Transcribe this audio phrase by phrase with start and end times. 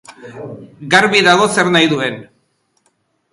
[0.93, 2.19] Garbi dago zer nahi duen.